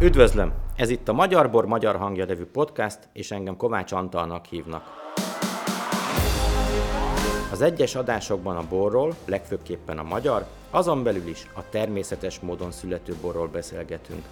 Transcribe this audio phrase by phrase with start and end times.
[0.00, 0.52] Üdvözlöm!
[0.76, 4.82] Ez itt a Magyar Bor Magyar Hangja nevű podcast, és engem Kovács Antalnak hívnak.
[7.52, 13.14] Az egyes adásokban a borról, legfőképpen a magyar, azon belül is a természetes módon születő
[13.20, 14.24] borról beszélgetünk.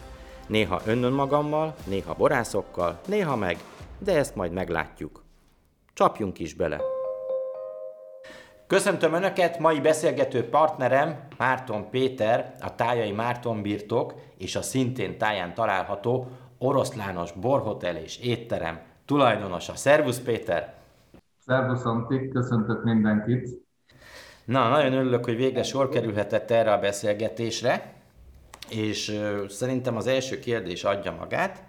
[0.47, 3.59] Néha önnön magammal, néha borászokkal, néha meg,
[3.99, 5.23] de ezt majd meglátjuk.
[5.93, 6.96] Csapjunk is bele!
[8.67, 15.55] Köszöntöm Önöket, mai beszélgető partnerem Márton Péter, a Tájai Márton Birtok és a szintén táján
[15.55, 19.75] található Oroszlános Borhotel és Étterem tulajdonosa.
[19.75, 20.75] Szervusz Péter!
[21.47, 23.49] Szervusz Antik, köszöntök mindenkit!
[24.45, 27.93] Na, nagyon örülök, hogy végre sor kerülhetett erre a beszélgetésre,
[28.71, 31.63] és szerintem az első kérdés adja magát.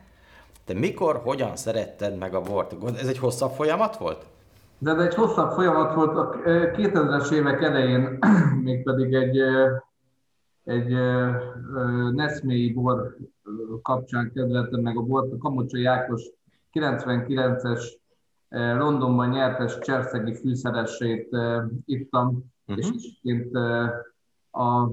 [0.66, 2.76] Te mikor, hogyan szeretted meg a bort?
[3.00, 4.26] Ez egy hosszabb folyamat volt?
[4.80, 6.18] De ez egy hosszabb folyamat volt.
[6.18, 8.20] A 2000-es évek elején
[8.64, 9.38] mégpedig egy,
[10.64, 10.98] egy
[12.12, 13.18] Neszmélyi bor
[13.82, 15.32] kapcsán kedveltem meg a bort.
[15.32, 16.22] A Kamocsa Jákos
[16.74, 17.84] 99-es
[18.50, 21.36] Londonban nyertes cserszegi fűszeresét
[21.86, 22.28] ittam,
[22.68, 22.86] uh-huh.
[22.86, 23.56] és egyébként
[24.52, 24.92] a,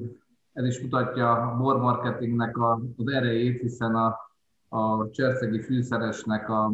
[0.53, 4.17] ez is mutatja a bormarketingnek a, az erejét, hiszen a,
[4.69, 6.73] a cserszegi fűszeresnek a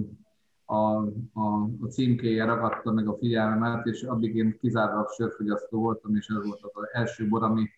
[0.71, 0.97] a,
[1.33, 6.47] a, a címkéje ragadta meg a figyelmemet, és addig én kizárólag sörfogyasztó voltam, és ez
[6.47, 7.69] volt az első bor, ami,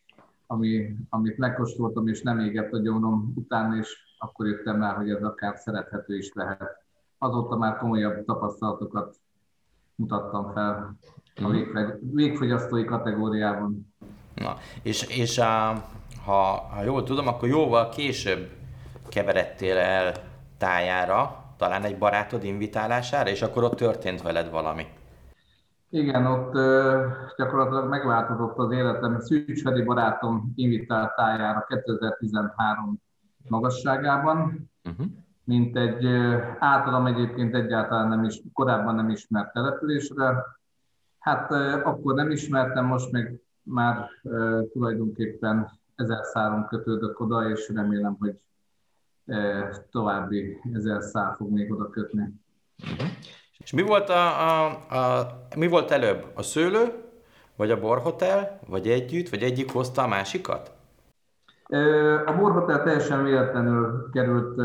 [0.47, 5.23] ami, amit megkóstoltam, és nem égett a gyónom után, és akkor jöttem rá, hogy ez
[5.23, 6.85] akár szerethető is lehet.
[7.19, 9.17] Azóta már komolyabb tapasztalatokat
[9.95, 10.97] mutattam fel
[11.37, 11.91] a mhm.
[12.01, 13.93] végfogyasztói kategóriában.
[14.35, 15.85] Na, és, és a,
[16.25, 16.43] ha,
[16.75, 18.51] ha jól tudom, akkor jóval később
[19.09, 20.15] keveredtél el
[20.59, 24.87] tájára, talán egy barátod invitálására, és akkor ott történt veled valami.
[25.89, 27.03] Igen, ott uh,
[27.37, 29.21] gyakorlatilag megváltozott az életem.
[29.21, 33.01] Szűcs Feri barátom invitált tájára 2013
[33.49, 35.07] magasságában, uh-huh.
[35.45, 36.07] mint egy
[36.59, 40.45] általam egyébként egyáltalán nem is, korábban nem ismert településre.
[41.19, 47.71] Hát uh, akkor nem ismertem, most meg már uh, tulajdonképpen ezer száron kötődök oda, és
[47.75, 48.39] remélem, hogy
[49.91, 52.33] további ezer szál fog még oda kötni.
[52.93, 53.09] Uh-huh.
[53.59, 56.27] És mi volt, a, a, a, mi volt előbb?
[56.35, 57.05] A szőlő,
[57.57, 60.73] vagy a borhotel, vagy együtt, vagy egyik hozta a másikat?
[62.27, 64.61] A borhotel teljesen véletlenül került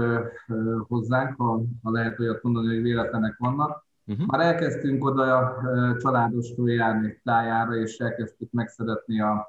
[0.87, 3.85] hozzánk, ha, ha lehet olyat mondani, hogy véletlenek vannak.
[4.05, 4.25] Uh-huh.
[4.27, 5.61] Már elkezdtünk oda a
[5.97, 9.47] családostól járni tájára, és elkezdtük megszeretni a,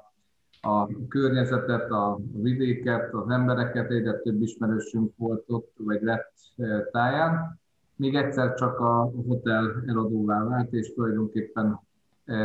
[0.61, 7.59] a környezetet, a vidéket, az embereket, egyre több ismerősünk volt ott, vagy lett e, táján.
[7.95, 11.79] Még egyszer csak a hotel eladóvá vált, és tulajdonképpen
[12.25, 12.35] e,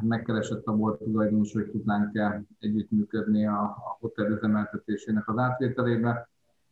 [0.00, 6.28] megkeresett a bolt tulajdonos, hogy tudnánk-e együttműködni a, a hotel üzemeltetésének az átvételébe.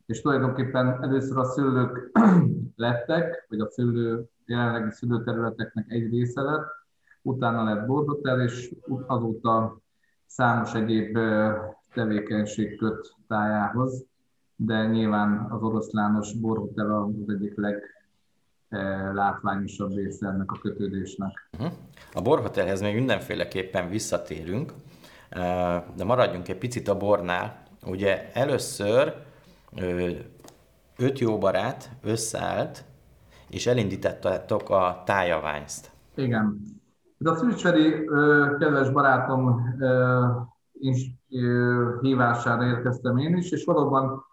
[0.06, 2.10] És tulajdonképpen először a szülők
[2.76, 6.66] lettek, vagy a szülő, jelenlegi szülőterületeknek egy része lett,
[7.22, 8.74] utána lett borhotel, és
[9.06, 9.80] azóta
[10.28, 11.18] számos egyéb
[11.94, 14.04] tevékenység köt tájához,
[14.56, 17.54] de nyilván az oroszlános borhotel az egyik
[18.68, 21.48] leglátványosabb része ennek a kötődésnek.
[21.58, 21.66] Mhm.
[22.12, 24.72] A borhotelhez még mindenféleképpen visszatérünk,
[25.96, 27.62] de maradjunk egy picit a bornál.
[27.86, 29.14] Ugye először
[30.96, 32.84] öt jó barát összeállt,
[33.50, 35.90] és elindítottak a tájaványzt.
[36.14, 36.77] Igen.
[37.18, 38.04] De a Szűcsveri
[38.58, 39.74] kedves barátom
[42.00, 44.24] hívására érkeztem én is, és valóban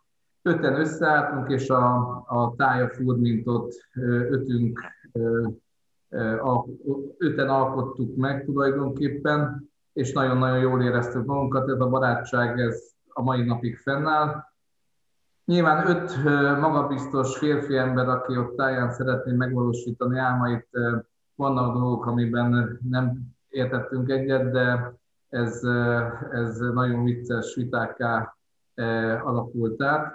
[0.41, 1.95] öten összeálltunk, és a,
[2.27, 3.73] a tája furmintot
[4.29, 4.79] ötünk,
[7.17, 13.43] öten alkottuk meg tulajdonképpen, és nagyon-nagyon jól éreztük magunkat, ez a barátság ez a mai
[13.43, 14.43] napig fennáll.
[15.45, 16.23] Nyilván öt
[16.59, 20.67] magabiztos férfi ember, aki ott táján szeretné megvalósítani álmait,
[21.35, 24.93] vannak dolgok, amiben nem értettünk egyet, de
[25.29, 25.63] ez,
[26.31, 28.35] ez nagyon vicces vitákká
[29.23, 30.13] alakult át.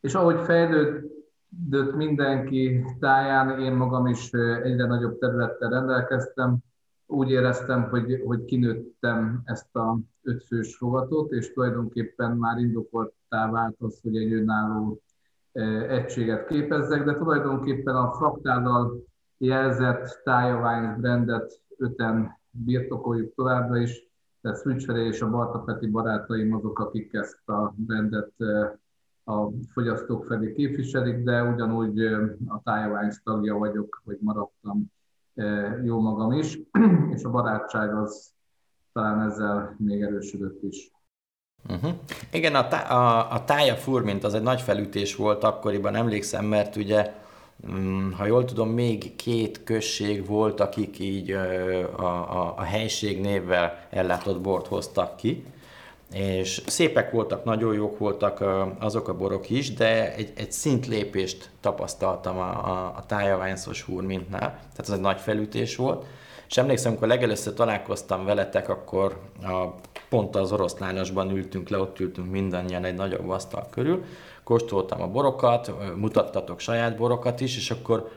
[0.00, 4.32] És ahogy fejlődött mindenki táján, én magam is
[4.62, 6.58] egyre nagyobb területtel rendelkeztem,
[7.10, 14.00] úgy éreztem, hogy, hogy kinőttem ezt a ötfős fogatot, és tulajdonképpen már indokoltá vált az,
[14.02, 15.00] hogy egy önálló
[15.88, 19.04] egységet képezzek, de tulajdonképpen a fraktállal
[19.38, 24.06] jelzett tájavány brandet öten birtokoljuk továbbra is,
[24.40, 28.32] tehát Switchere és a Barta Peti barátaim azok, akik ezt a brandet
[29.24, 32.02] a fogyasztók felé képviselik, de ugyanúgy
[32.46, 34.92] a tájavány tagja vagyok, vagy maradtam
[35.84, 36.58] jó magam is,
[37.14, 38.32] és a barátság az
[38.92, 40.90] talán ezzel még erősödött is.
[41.68, 41.92] Uh-huh.
[42.32, 46.76] Igen, a, tá- a, a tája furmint az egy nagy felütés volt akkoriban, emlékszem, mert
[46.76, 47.14] ugye,
[48.16, 54.40] ha jól tudom, még két község volt, akik így a, a, a helység névvel ellátott
[54.40, 55.44] bort hoztak ki,
[56.12, 58.44] és szépek voltak, nagyon jók voltak
[58.78, 64.78] azok a borok is, de egy, egy szintlépést tapasztaltam a, a, a tájaványszos hurmintnál, tehát
[64.78, 66.04] ez egy nagy felütés volt,
[66.48, 69.66] és emlékszem, amikor legelőször találkoztam veletek, akkor a,
[70.08, 74.04] pont az oroszlányosban ültünk le, ott ültünk mindannyian egy nagyobb asztal körül,
[74.48, 78.10] kóstoltam a borokat, mutattatok saját borokat is, és akkor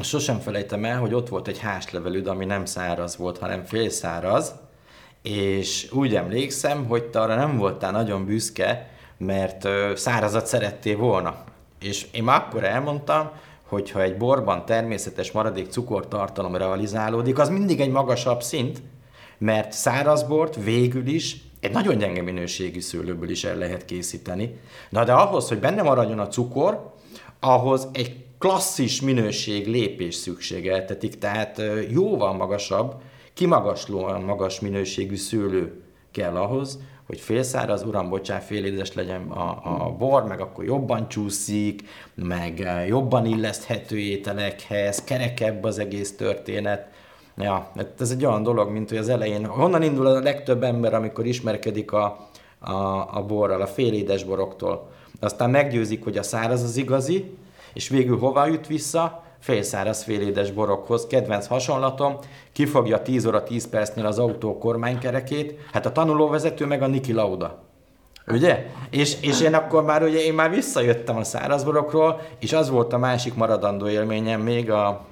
[0.00, 4.54] sosem felejtem el, hogy ott volt egy háslevelűd, ami nem száraz volt, hanem félszáraz,
[5.22, 11.44] és úgy emlékszem, hogy te arra nem voltál nagyon büszke, mert szárazat szerettél volna.
[11.80, 13.30] És én már akkor elmondtam,
[13.68, 18.82] hogyha egy borban természetes maradék cukortartalom realizálódik, az mindig egy magasabb szint,
[19.38, 24.58] mert szárazbort végül is egy nagyon gyenge minőségű szőlőből is el lehet készíteni.
[24.90, 26.92] Na de ahhoz, hogy benne maradjon a cukor,
[27.40, 32.94] ahhoz egy klasszis minőség lépés szükségeltetik, tehát jóval magasabb,
[33.34, 39.48] kimagaslóan magas minőségű szőlő kell ahhoz, hogy félszáraz, uram, bocsánat, félédes legyen a,
[39.84, 41.82] a bor, meg akkor jobban csúszik,
[42.14, 46.88] meg jobban illeszthető ételekhez, kerekebb az egész történet.
[47.36, 50.94] Ja, hát ez egy olyan dolog, mint hogy az elején, honnan indul a legtöbb ember,
[50.94, 52.28] amikor ismerkedik a,
[52.58, 52.72] a,
[53.16, 54.90] a borral, a félédes boroktól.
[55.20, 57.36] Aztán meggyőzik, hogy a száraz az igazi,
[57.72, 59.22] és végül hova jut vissza?
[59.44, 61.06] félszáraz félédes borokhoz.
[61.06, 62.18] Kedvenc hasonlatom,
[62.52, 67.62] kifogja 10 óra 10 percnél az autó kormánykerekét, hát a tanulóvezető meg a Niki Lauda.
[68.26, 68.66] Ugye?
[68.90, 72.98] És, és én akkor már ugye én már visszajöttem a szárazborokról, és az volt a
[72.98, 75.04] másik maradandó élményem még a,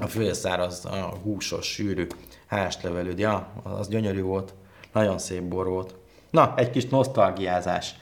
[0.00, 2.06] a félszáraz, a húsos, sűrű
[2.46, 3.18] háslevelőd.
[3.18, 4.54] Ja, az gyönyörű volt.
[4.92, 5.94] Nagyon szép bor volt.
[6.30, 7.94] Na, egy kis nosztalgiázás.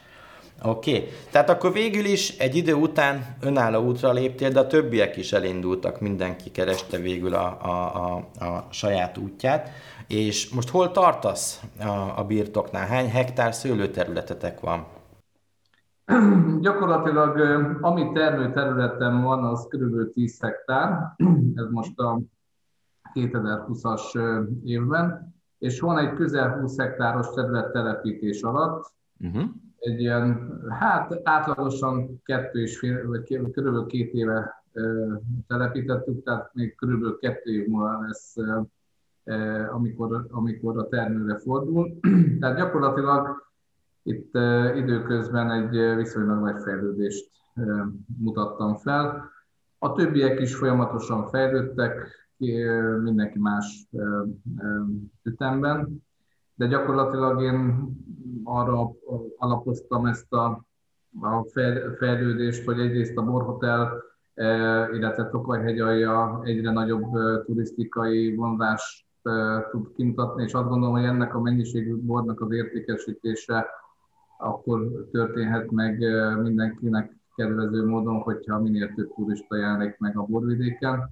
[0.63, 1.09] Oké, okay.
[1.31, 5.99] tehát akkor végül is egy idő után önálló útra léptél, de a többiek is elindultak,
[5.99, 7.95] mindenki kereste végül a, a,
[8.39, 9.69] a, a saját útját.
[10.07, 12.87] És most hol tartasz a, a birtoknál?
[12.87, 14.87] Hány hektár szőlőterületetek van?
[16.61, 17.37] Gyakorlatilag
[17.81, 20.11] ami termőterületem van, az kb.
[20.13, 21.15] 10 hektár,
[21.55, 22.19] ez most a
[23.13, 24.17] 2020-as
[24.63, 32.21] évben, és van egy közel 20 hektáros terület telepítés alatt, uh-huh egy ilyen, hát átlagosan
[32.23, 34.63] kettő és fél, vagy körülbelül két éve
[35.47, 38.35] telepítettük, tehát még körülbelül kettő év múlva lesz,
[39.71, 41.99] amikor, amikor a termőre fordul.
[42.39, 43.48] Tehát gyakorlatilag
[44.09, 44.35] itt
[44.75, 47.29] időközben egy viszonylag nagy fejlődést
[48.17, 49.31] mutattam fel.
[49.77, 52.17] A többiek is folyamatosan fejlődtek,
[53.03, 53.87] mindenki más
[55.23, 56.03] ütemben
[56.59, 57.87] de gyakorlatilag én
[58.43, 58.91] arra
[59.37, 60.45] alapoztam ezt a,
[61.21, 61.45] a
[61.97, 64.03] fejlődést, hogy egyrészt a Borhotel,
[64.93, 67.05] illetve Tokaj-hegyalja egyre nagyobb
[67.45, 69.05] turisztikai vonzást
[69.71, 73.67] tud kimutatni, és azt gondolom, hogy ennek a mennyiségű bornak az értékesítése
[74.41, 75.99] akkor történhet meg
[76.41, 81.09] mindenkinek kedvező módon, hogyha minél több turista jelenik meg a borvidéken.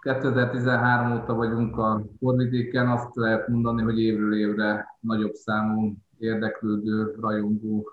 [0.00, 7.92] 2013 óta vagyunk a Porvidéken, azt lehet mondani, hogy évről évre nagyobb számú érdeklődő, rajongó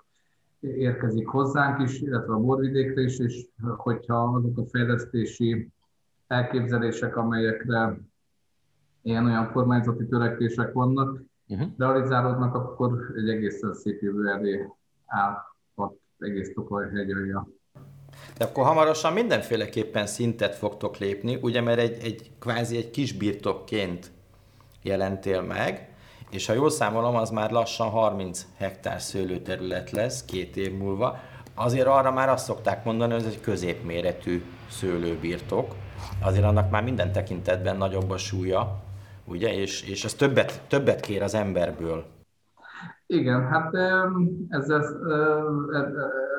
[0.60, 5.68] érkezik hozzánk is, illetve a borvidékre is, és hogyha azok a fejlesztési
[6.26, 7.98] elképzelések, amelyekre
[9.02, 11.68] ilyen-olyan kormányzati törekvések vannak, uh-huh.
[11.76, 14.66] realizálódnak, akkor egy egészen szép jövő elé
[15.06, 17.48] állhat egész Tokaj hegyalja.
[18.38, 24.10] De akkor hamarosan mindenféleképpen szintet fogtok lépni, ugye, mert egy, egy kvázi egy kis birtokként
[24.82, 25.94] jelentél meg,
[26.30, 31.18] és ha jól számolom, az már lassan 30 hektár szőlőterület lesz két év múlva.
[31.54, 35.74] Azért arra már azt szokták mondani, hogy ez egy középméretű szőlőbirtok.
[36.22, 38.82] Azért annak már minden tekintetben nagyobb a súlya,
[39.30, 42.04] ugye, és, és az többet, többet kér az emberből.
[43.06, 43.74] Igen, hát
[44.48, 44.82] ezzel,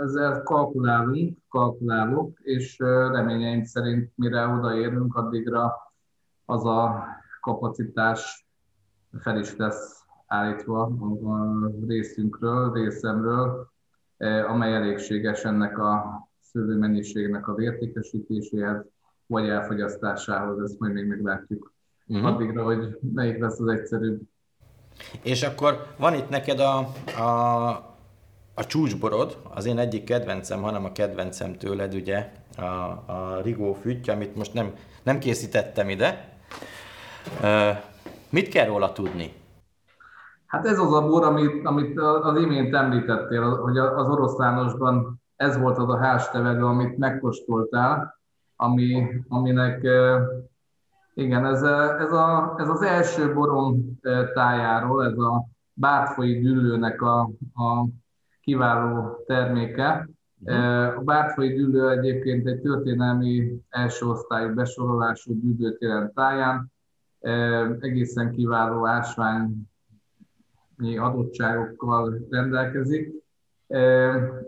[0.04, 2.78] ezzel kalkulálunk, kalkulálok, és
[3.12, 5.74] reményeim szerint mire odaérünk, addigra
[6.46, 7.06] az a
[7.42, 8.46] kapacitás
[9.20, 10.82] fel is lesz állítva
[11.24, 13.72] a részünkről, részemről,
[14.48, 18.86] amely elégséges ennek a szőlőmennyiségnek az értékesítéséhez,
[19.26, 21.74] vagy elfogyasztásához, ezt majd még meglátjuk
[22.12, 22.34] uh-huh.
[22.34, 24.22] addigra, hogy melyik lesz az egyszerűbb.
[25.22, 26.78] És akkor van itt neked a,
[27.22, 27.70] a,
[28.54, 32.64] a csúcsborod, az én egyik kedvencem, hanem a kedvencem tőled, ugye, a,
[33.12, 36.30] a Rigó fütty, amit most nem, nem készítettem ide.
[37.42, 37.78] Uh,
[38.30, 39.34] mit kell róla tudni?
[40.46, 45.78] Hát ez az a bor, amit, amit az imént említettél, hogy az oroszlánosban ez volt
[45.78, 48.20] az a hástevelő, amit megkóstoltál,
[48.56, 49.88] ami, aminek
[51.14, 51.62] igen, ez,
[52.00, 54.00] ez, a, ez az első borom
[54.34, 57.20] tájáról, ez a bátfai düllőnek a,
[57.54, 57.88] a
[58.42, 60.10] kiváló terméke.
[60.38, 60.56] Mhm.
[60.98, 66.72] A bátfai düllő egyébként egy történelmi első osztályú besorolású düllőtéren táján,
[67.80, 69.68] egészen kiváló ásványi
[70.98, 73.14] adottságokkal rendelkezik.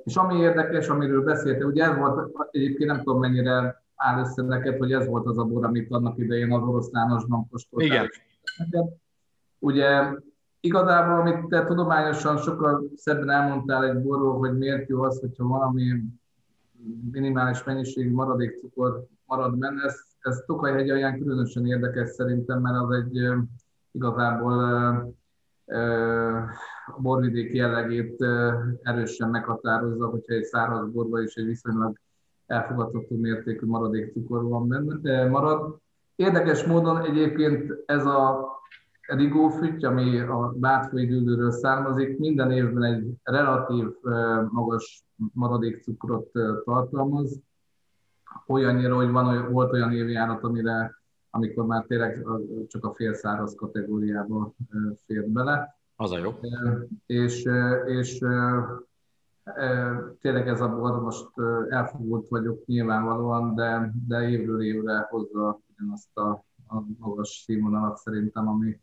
[0.04, 4.78] És ami érdekes, amiről beszéltél, ugye ez volt, egyébként nem tudom mennyire áll össze neked,
[4.78, 8.10] hogy ez volt az a bor, amit annak idején az oroszlánosban kóstoltál.
[8.68, 9.02] Igen.
[9.60, 10.14] Ugye
[10.60, 16.04] igazából, amit te tudományosan sokkal szebben elmondtál egy borról, hogy miért jó az, hogyha valami
[17.12, 22.92] minimális mennyiségű maradék cukor marad benne, ez, ez Tokaj-hegy alján különösen érdekes szerintem, mert az
[22.92, 23.20] egy
[23.92, 24.60] igazából
[26.96, 28.26] a borvidék jellegét
[28.82, 31.98] erősen meghatározza, hogyha egy száraz borba is egy viszonylag
[32.46, 35.78] elfogadható mértékű maradék cukor van benne, marad.
[36.16, 38.52] Érdekes módon egyébként ez a
[39.08, 43.88] rigófüty, ami a bátfői dűlőről származik, minden évben egy relatív
[44.50, 46.32] magas maradékcukrot
[46.64, 47.42] tartalmaz,
[48.48, 52.26] olyannyira, hogy van, volt olyan évjárat, amire, amikor már tényleg
[52.68, 54.54] csak a félszáraz kategóriába
[55.06, 55.78] fér bele.
[55.96, 56.40] Az a jó.
[57.06, 57.50] És,
[57.86, 58.20] és
[60.22, 61.28] tényleg ez a bor, most
[61.70, 66.30] elfogult vagyok nyilvánvalóan, de, de évről évre hozza ugyanazt a,
[66.68, 68.80] a magas színvonalat szerintem, ami,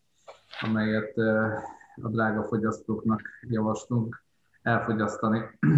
[0.61, 1.17] amelyet
[2.03, 4.23] a drága fogyasztóknak javaslunk
[4.63, 5.41] elfogyasztani.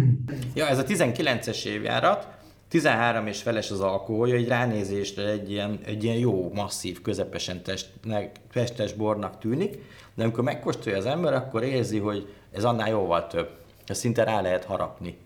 [0.55, 2.27] Ja, ez a 19-es évjárat,
[2.67, 8.39] 13 és feles az alkoholja, egy ránézésre egy ilyen, egy ilyen jó, masszív, közepesen testnek,
[8.51, 9.77] testes bornak tűnik,
[10.15, 13.62] de amikor megkóstolja az ember, akkor érzi, hogy ez annál jóval több.
[13.85, 15.17] Ez szinte rá lehet harapni.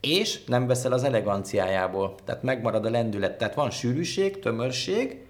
[0.00, 3.38] És nem veszel az eleganciájából, tehát megmarad a lendület.
[3.38, 5.28] Tehát van sűrűség, tömörség,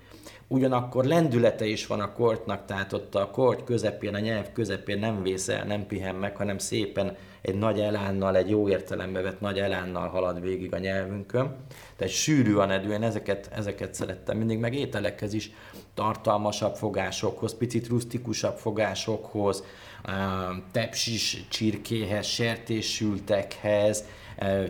[0.49, 5.23] ugyanakkor lendülete is van a kortnak, tehát ott a kort közepén, a nyelv közepén nem
[5.23, 10.09] vészel, nem pihen meg, hanem szépen egy nagy elánnal, egy jó értelembe vett nagy elánnal
[10.09, 11.57] halad végig a nyelvünkön.
[11.97, 15.53] Tehát sűrű a nedű, én ezeket, ezeket szerettem mindig, meg ételekhez is
[15.95, 19.65] tartalmasabb fogásokhoz, picit rusztikusabb fogásokhoz,
[20.73, 24.05] tepsis csirkéhez, sertéssültekhez,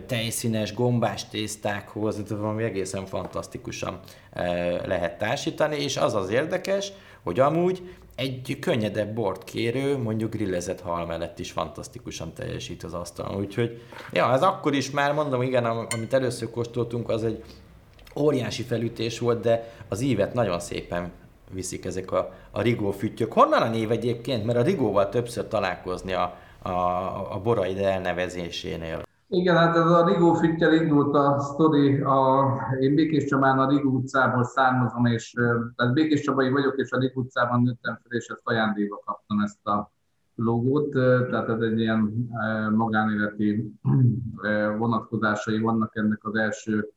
[0.05, 3.99] tejszínes gombás tésztákhoz, valami egészen fantasztikusan
[4.85, 6.91] lehet társítani, és az az érdekes,
[7.23, 7.81] hogy amúgy
[8.15, 13.39] egy könnyedebb bort kérő, mondjuk grillezett hal mellett is fantasztikusan teljesít az asztalon.
[13.39, 13.81] Úgyhogy,
[14.13, 17.43] ja, ez akkor is már mondom, igen, amit először kóstoltunk, az egy
[18.15, 21.11] óriási felütés volt, de az ívet nagyon szépen
[21.53, 23.33] viszik ezek a, a rigó füttyök.
[23.33, 24.45] Honnan a név egyébként?
[24.45, 26.69] Mert a rigóval többször találkozni a, a,
[27.35, 29.01] a boraid elnevezésénél.
[29.31, 32.01] Igen, hát ez a Rigó füttyel indult a sztori.
[32.01, 35.33] A, én Békés Csabán a Rigó utcából származom, és
[35.75, 39.67] tehát Békés Csabai vagyok, és a Rigó utcában nőttem fel, és ezt ajándékba kaptam ezt
[39.67, 39.91] a
[40.35, 40.89] logót,
[41.29, 42.29] tehát ez egy ilyen
[42.75, 43.73] magánéleti
[44.77, 46.89] vonatkozásai vannak ennek az első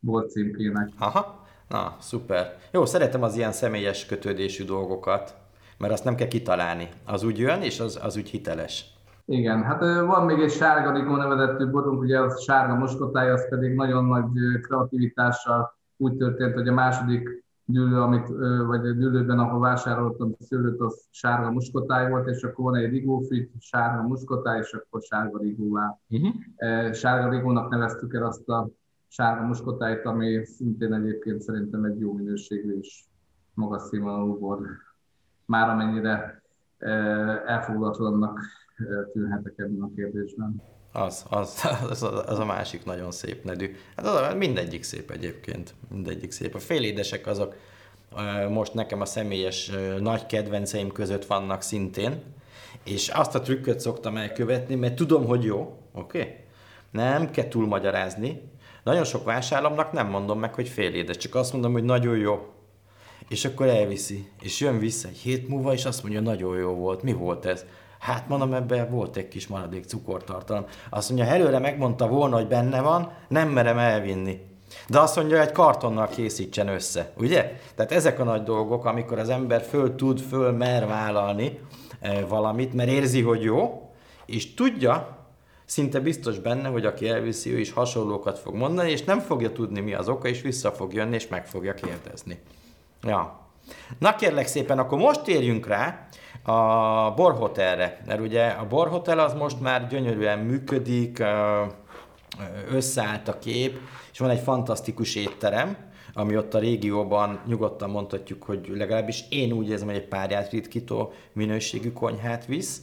[0.00, 0.88] borcímkének.
[0.98, 1.45] Aha.
[1.68, 2.56] Na, szuper.
[2.70, 5.34] Jó, szeretem az ilyen személyes kötődésű dolgokat,
[5.78, 6.88] mert azt nem kell kitalálni.
[7.04, 8.94] Az úgy jön, és az, az úgy hiteles.
[9.24, 13.74] Igen, hát van még egy sárga rigó nevezettű borunk, ugye az sárga moskotája, az pedig
[13.74, 14.24] nagyon nagy
[14.62, 18.28] kreativitással úgy történt, hogy a második dűlő, amit,
[18.66, 22.90] vagy a dűlőben, ahol vásároltam a szőlőt, az sárga muskotáj volt, és akkor van egy
[22.90, 25.98] rigófit, sárga muskotáj, és akkor sárga rigóvá.
[26.08, 26.92] Uh-huh.
[26.92, 28.68] Sárga rigónak neveztük el azt a
[29.16, 33.04] sárga muskotájt, ami szintén egyébként szerintem egy jó minőségű és
[33.54, 34.58] magas színvonalú bor.
[35.44, 36.42] Már amennyire
[37.46, 38.40] elfogadatlannak
[39.12, 40.62] tűnhetek ebben a kérdésben.
[40.92, 43.74] Az, az, az, az a másik nagyon szép nedű.
[43.96, 46.54] Hát az, mindegyik szép egyébként, mindegyik szép.
[46.54, 47.54] A félédesek azok
[48.50, 52.12] most nekem a személyes nagy kedvenceim között vannak szintén,
[52.84, 56.18] és azt a trükköt szoktam elkövetni, mert tudom, hogy jó, oké?
[56.18, 56.34] Okay?
[56.90, 58.54] Nem kell túl magyarázni,
[58.86, 62.46] nagyon sok vásárlomnak nem mondom meg, hogy fél édes, csak azt mondom, hogy nagyon jó.
[63.28, 67.02] És akkor elviszi, és jön vissza egy hét múlva, és azt mondja, nagyon jó volt.
[67.02, 67.64] Mi volt ez?
[67.98, 70.64] Hát mondom, ebben volt egy kis maradék cukortartalom.
[70.90, 74.40] Azt mondja, előre megmondta volna, hogy benne van, nem merem elvinni.
[74.88, 77.60] De azt mondja, egy kartonnal készítsen össze, ugye?
[77.74, 81.60] Tehát ezek a nagy dolgok, amikor az ember föl tud, föl mer vállalni
[82.00, 83.90] eh, valamit, mert érzi, hogy jó,
[84.26, 85.25] és tudja,
[85.66, 89.80] szinte biztos benne, hogy aki elviszi, ő is hasonlókat fog mondani, és nem fogja tudni,
[89.80, 92.38] mi az oka, és vissza fog jönni, és meg fogja kérdezni.
[93.02, 93.40] Ja.
[93.98, 96.08] Na kérlek szépen, akkor most térjünk rá
[96.42, 101.22] a Borhotelre, mert ugye a Borhotel az most már gyönyörűen működik,
[102.70, 103.78] összeállt a kép,
[104.12, 105.76] és van egy fantasztikus étterem,
[106.14, 111.12] ami ott a régióban nyugodtan mondhatjuk, hogy legalábbis én úgy érzem, hogy egy párját ritkító
[111.32, 112.80] minőségű konyhát visz.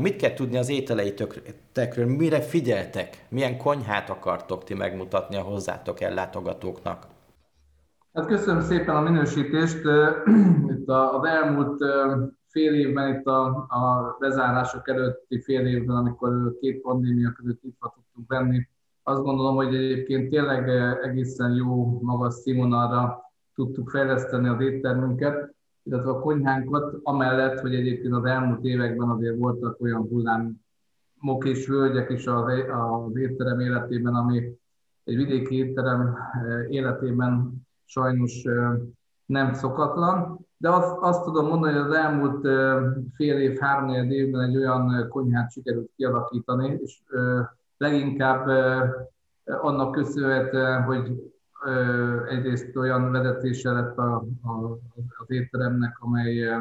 [0.00, 2.06] Mit kell tudni az ételeitekről?
[2.06, 3.26] Mire figyeltek?
[3.28, 7.06] Milyen konyhát akartok ti megmutatni a hozzátok ellátogatóknak?
[8.12, 9.78] Hát köszönöm szépen a minősítést.
[10.68, 11.84] Itt az elmúlt
[12.46, 18.28] fél évben, itt a, a bezárások előtti fél évben, amikor két pandémia között itt tudtunk
[18.28, 18.68] venni,
[19.08, 20.68] azt gondolom, hogy egyébként tényleg
[21.02, 23.20] egészen jó, magas színvonalra
[23.54, 25.54] tudtuk fejleszteni az éttermünket,
[25.88, 32.10] illetve a konyhánkat, amellett, hogy egyébként az elmúlt években azért voltak olyan hullámok és völgyek
[32.10, 34.38] is az, az étterem életében, ami
[35.04, 36.18] egy vidéki étterem
[36.68, 37.52] életében
[37.84, 38.42] sajnos
[39.26, 42.40] nem szokatlan, de azt, azt tudom mondani, hogy az elmúlt
[43.14, 47.02] fél év, három évben egy olyan konyhát sikerült kialakítani, és
[47.76, 48.48] leginkább
[49.44, 51.32] annak köszönhetően, hogy
[52.28, 54.78] egyrészt olyan vezetése lett a, a,
[55.18, 56.60] az étteremnek, amely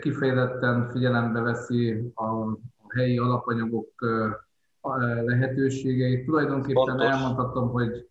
[0.00, 2.56] kifejezetten figyelembe veszi a, a
[2.94, 3.88] helyi alapanyagok
[5.24, 6.24] lehetőségeit.
[6.24, 7.06] Tulajdonképpen Pontos.
[7.06, 8.08] elmondhatom, hogy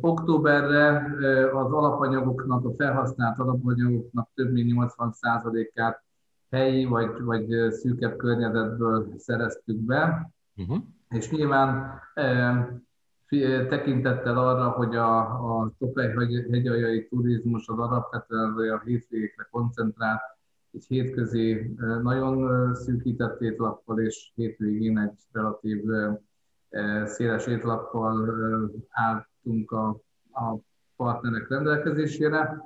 [0.00, 1.14] Októberre
[1.52, 6.02] az alapanyagoknak, a felhasznált alapanyagoknak több mint 80%-át
[6.50, 10.30] helyi vagy, vagy szűkebb környezetből szereztük be.
[10.56, 10.78] Uh-huh.
[11.08, 12.00] És nyilván
[13.68, 16.14] tekintettel arra, hogy a, a Topej
[16.50, 20.20] hegyaljai turizmus az alapvetően a hétvégékre koncentrál,
[20.72, 25.84] egy hétközi nagyon szűkített étlappal, és hétvégén egy relatív
[27.04, 28.30] széles étlappal
[28.88, 29.88] álltunk a,
[30.32, 30.56] a
[30.96, 32.62] partnerek rendelkezésére.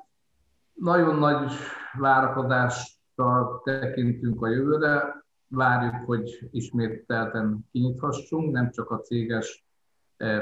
[0.75, 1.52] Nagyon nagy
[1.99, 9.63] várakozással tekintünk a jövőre, várjuk, hogy ismételten kinyithassunk, nem csak a céges eh,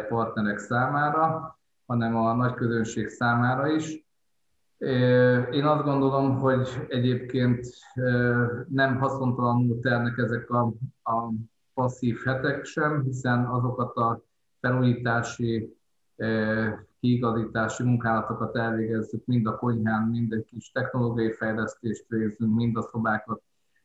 [0.08, 4.06] partnerek számára, hanem a nagy közönség számára is.
[4.78, 11.32] Eh, én azt gondolom, hogy egyébként eh, nem haszontalanul telnek ezek a, a
[11.74, 14.22] passzív hetek sem, hiszen azokat a
[14.61, 15.76] felújítási,
[17.00, 23.42] kiigazítási munkálatokat elvégezzük, mind a konyhán, mind egy kis technológiai fejlesztést végzünk, mind a szobákat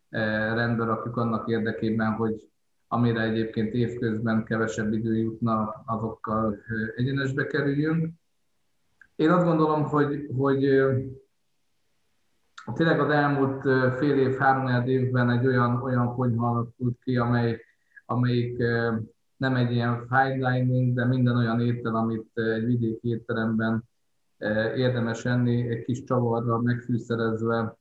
[0.10, 2.50] rendbe rakjuk annak érdekében, hogy
[2.88, 6.58] amire egyébként évközben kevesebb idő jutna, azokkal
[6.96, 8.14] egyenesbe kerüljünk.
[9.16, 10.60] Én azt gondolom, hogy, hogy
[12.74, 13.62] tényleg az elmúlt
[13.98, 17.62] fél év, három évben egy olyan, olyan konyha alakult ki, amely,
[18.06, 18.58] amelyik
[19.38, 23.84] nem egy ilyen fine dining, de minden olyan étel, amit egy vidéki étteremben
[24.76, 27.78] érdemes enni, egy kis csavarral megfűszerezve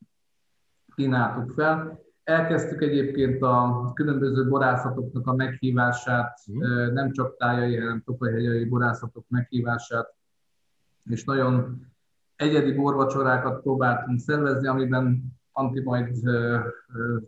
[0.94, 2.05] kínáltuk fel.
[2.26, 6.92] Elkezdtük egyébként a különböző borászatoknak a meghívását, mm.
[6.92, 10.14] nem csak tájai, hanem topajhegyai borászatok meghívását,
[11.04, 11.80] és nagyon
[12.36, 16.16] egyedi borvacsorákat próbáltunk szervezni, amiben Anti majd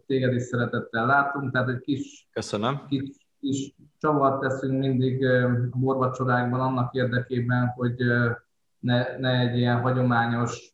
[0.07, 2.87] téged is szeretettel látunk, tehát egy kis, Köszönöm.
[2.89, 5.25] kis, kis csavart teszünk mindig
[5.73, 7.97] a borvacsorákban annak érdekében, hogy
[8.79, 10.73] ne, ne egy ilyen hagyományos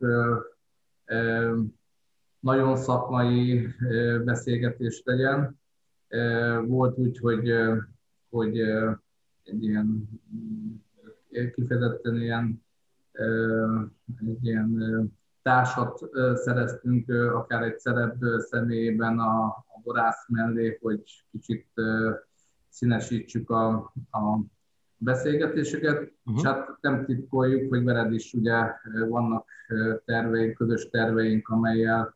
[2.44, 3.68] nagyon szakmai
[4.24, 5.60] beszélgetés legyen.
[6.66, 7.52] Volt úgy, hogy,
[8.28, 8.60] hogy
[9.42, 10.08] egy ilyen
[11.54, 12.64] kifejezetten ilyen,
[14.26, 14.78] egy ilyen
[15.42, 16.00] társat
[16.34, 21.66] szereztünk, akár egy szerep személyében a, a borász mellé, hogy kicsit
[22.68, 23.74] színesítsük a,
[24.10, 24.40] a
[24.96, 26.36] beszélgetéseket, uh-huh.
[26.36, 28.72] és hát nem titkoljuk, hogy veled is ugye
[29.08, 29.48] vannak
[30.04, 32.14] terveink, közös terveink, amelyel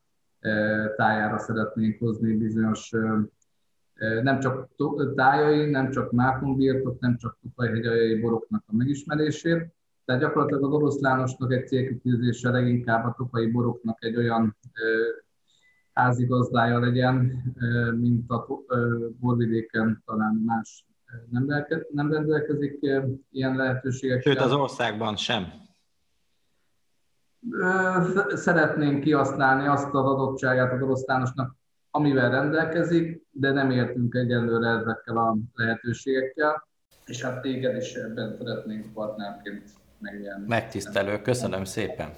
[0.96, 2.90] tájára szeretnénk hozni bizonyos
[4.22, 4.68] nem csak
[5.14, 11.66] tájai, nem csak mákonbirtok, nem csak tupajhegyajai boroknak a megismerését, tehát gyakorlatilag az oroszlánosnak egy
[11.66, 14.56] célkitűzése leginkább a topai boroknak egy olyan
[15.92, 17.42] házigazdája legyen,
[18.00, 18.46] mint a
[19.20, 20.86] borvidéken talán más
[21.90, 22.78] nem, rendelkezik
[23.30, 24.32] ilyen lehetőségekkel.
[24.32, 25.52] Sőt, az országban sem
[28.34, 31.56] szeretnénk kihasználni azt az adottságát az oroszlánosnak,
[31.90, 36.68] amivel rendelkezik, de nem értünk egyelőre ezekkel a lehetőségekkel,
[37.06, 39.62] és hát téged is ebben szeretnénk partnerként
[39.98, 40.46] megjelenni.
[40.48, 42.08] Megtisztelő, köszönöm szépen.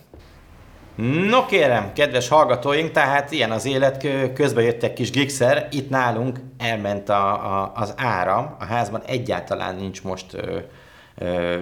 [1.29, 7.09] No kérem, kedves hallgatóink, tehát ilyen az élet, közben jöttek kis gigszer, itt nálunk elment
[7.09, 10.59] a, a, az áram, a házban egyáltalán nincs most ö,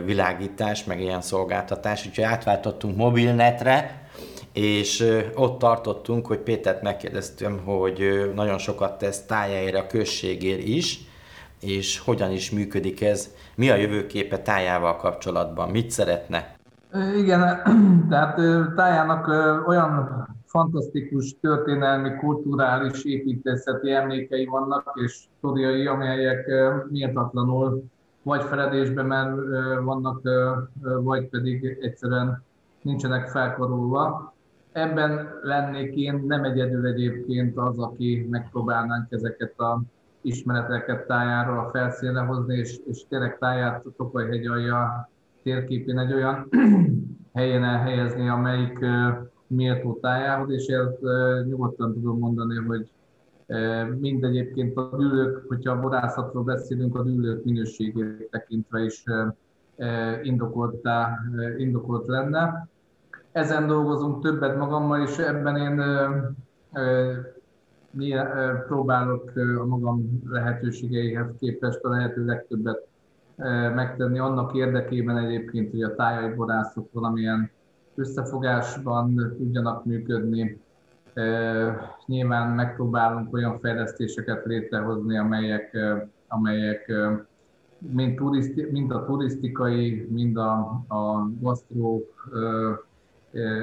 [0.04, 4.08] világítás, meg ilyen szolgáltatás, úgyhogy átváltottunk mobilnetre,
[4.52, 11.00] és ott tartottunk, hogy Pétert megkérdeztem, hogy nagyon sokat tesz tájáért a községért is,
[11.60, 16.56] és hogyan is működik ez, mi a jövőképe tájával kapcsolatban, mit szeretne?
[17.16, 17.62] Igen,
[18.10, 18.40] tehát
[18.76, 19.28] tájának
[19.66, 26.46] olyan fantasztikus történelmi, kulturális, építészeti emlékei vannak, és sztoriai, amelyek
[26.90, 27.84] méltatlanul
[28.22, 29.36] vagy feledésben mert
[29.84, 30.20] vannak,
[31.02, 32.42] vagy pedig egyszerűen
[32.82, 34.34] nincsenek felkarolva.
[34.72, 39.82] Ebben lennék én nem egyedül egyébként az, aki megpróbálnánk ezeket a
[40.20, 45.08] ismereteket tájáról a felszínre hozni, és, és tényleg táját Tokaj alja
[45.42, 46.48] térképén egy olyan
[47.34, 48.78] helyen elhelyezni, amelyik
[49.46, 51.00] méltó tájához, és ezt
[51.46, 52.90] nyugodtan tudom mondani, hogy
[53.98, 59.04] mind egyébként a dűlők, hogyha a borászatról beszélünk, a dűlők minőségét tekintve is
[60.22, 61.18] indokoltá,
[61.56, 62.68] indokolt lenne.
[63.32, 65.82] Ezen dolgozunk többet magammal, és ebben én
[68.66, 72.86] próbálok a magam lehetőségeihez képest a lehető legtöbbet
[73.74, 77.50] megtenni annak érdekében egyébként, hogy a tájai borászok valamilyen
[77.94, 80.60] összefogásban tudjanak működni.
[82.06, 85.76] Nyilván megpróbálunk olyan fejlesztéseket létrehozni, amelyek,
[86.28, 86.92] amelyek
[87.78, 92.06] mind, turiszti, mind a turisztikai, mind a, a gasztró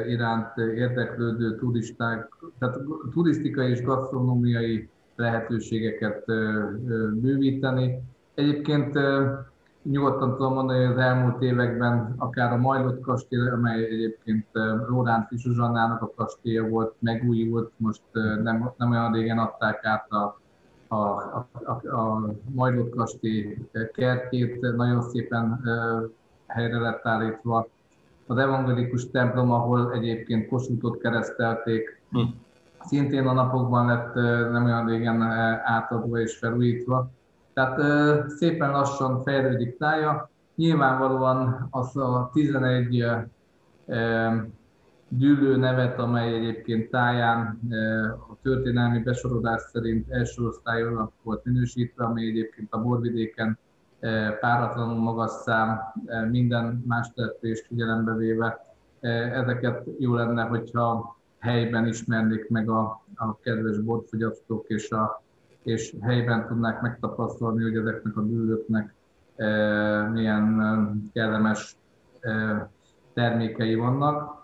[0.08, 2.80] iránt érdeklődő turisták, tehát
[3.12, 6.26] turisztikai és gasztronómiai lehetőségeket
[7.14, 8.00] bővíteni.
[8.34, 9.00] Egyébként
[9.90, 14.46] nyugodtan tudom mondani, hogy az elmúlt években akár a Majlott kastély, amely egyébként
[14.88, 18.02] Lórán Zsuzsannának a kastélya volt, megújult, most
[18.44, 20.40] nem, nem olyan régen adták át a,
[20.88, 23.58] a, a, a, a Majlott kastély
[23.94, 25.62] kertjét, nagyon szépen
[26.48, 27.68] helyre lett állítva.
[28.28, 32.20] Az evangelikus templom, ahol egyébként Kossuthot keresztelték, hm.
[32.86, 34.14] szintén a napokban lett
[34.52, 35.22] nem olyan régen
[35.64, 37.10] átadva és felújítva
[37.56, 40.30] tehát szépen lassan fejlődik tája.
[40.56, 43.06] Nyilvánvalóan az a 11
[45.10, 47.60] gyűlő nevet, amely egyébként táján
[48.30, 53.58] a történelmi besorolás szerint első osztályon volt minősítve, ami egyébként a borvidéken
[54.40, 55.80] páratlanul magas szám,
[56.32, 58.60] minden más telepést figyelembe véve.
[59.34, 65.24] Ezeket jó lenne, hogyha helyben ismernék meg a, a kedves borfogyasztók és a
[65.66, 68.94] és helyben tudnák megtapasztalni, hogy ezeknek a bűlöknek
[69.36, 70.78] eh, milyen eh,
[71.14, 71.78] kellemes
[72.20, 72.62] eh,
[73.14, 74.44] termékei vannak.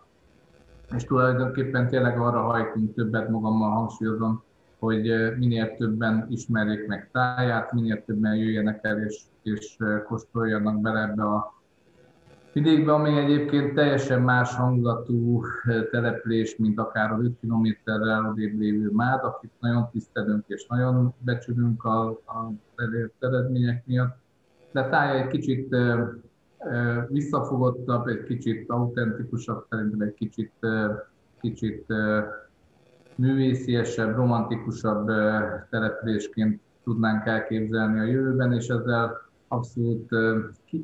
[0.95, 4.43] És tulajdonképpen tényleg arra hajtunk többet magammal hangsúlyozom,
[4.79, 11.23] hogy minél többen ismerjék meg táját, minél többen jöjjenek el és, és kóstoljanak bele ebbe
[11.23, 11.60] a
[12.53, 18.89] vidékbe, ami egyébként teljesen más hangulatú eh, település, mint akár az 5 kilométerrel odébb lévő
[18.93, 22.19] Mád, akit nagyon tisztelünk és nagyon becsülünk a,
[22.75, 24.17] elért eredmények miatt.
[24.71, 26.07] De tája egy kicsit e,
[26.57, 30.53] e, visszafogottabb, egy kicsit autentikusabb, szerintem egy kicsit,
[31.41, 31.85] kicsit
[33.15, 35.05] művésziesebb, romantikusabb
[35.69, 40.09] településként tudnánk elképzelni a jövőben, és ezzel abszolút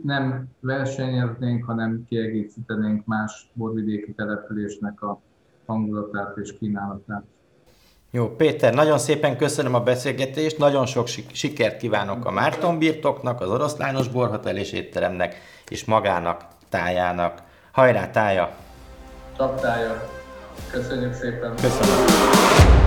[0.03, 5.21] nem versenyeznénk, hanem kiegészítenénk más borvidéki településnek a
[5.65, 7.23] hangulatát és kínálatát.
[8.11, 13.49] Jó, Péter, nagyon szépen köszönöm a beszélgetést, nagyon sok sikert kívánok a Márton birtoknak, az
[13.49, 15.35] Oroszlános Borhotel és étteremnek,
[15.69, 17.41] és magának, tájának.
[17.71, 18.55] Hajrá, tája!
[19.37, 20.09] Csak tája!
[20.71, 21.55] Köszönjük szépen!
[21.55, 22.86] Köszönöm!